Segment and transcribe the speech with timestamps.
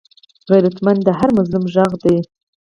[0.49, 2.17] غیرتمند د هر مظلوم غږ دی